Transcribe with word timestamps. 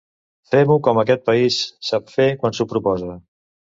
Fem-ho 0.53 0.77
com 0.87 1.03
aquest 1.03 1.23
país 1.33 1.61
sap 1.93 2.13
fer 2.19 2.29
quan 2.43 2.61
s'ho 2.61 2.71
proposa. 2.77 3.25